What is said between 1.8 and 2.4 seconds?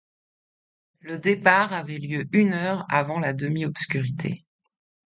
lieu